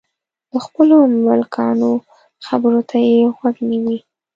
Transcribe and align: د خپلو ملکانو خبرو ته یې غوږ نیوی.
د 0.51 0.53
خپلو 0.65 0.95
ملکانو 1.25 1.91
خبرو 2.47 2.81
ته 2.89 2.97
یې 3.09 3.19
غوږ 3.37 3.55
نیوی. 3.69 3.97